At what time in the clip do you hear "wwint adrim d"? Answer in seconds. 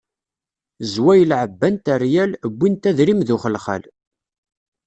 2.57-3.29